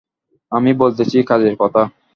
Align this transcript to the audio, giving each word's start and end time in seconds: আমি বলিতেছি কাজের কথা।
আমি 0.51 0.71
বলিতেছি 0.73 1.17
কাজের 1.29 1.55
কথা। 1.59 1.81